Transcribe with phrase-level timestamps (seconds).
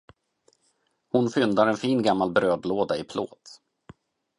[1.17, 3.59] Hon fyndar en fin gammal brödlåda i plåt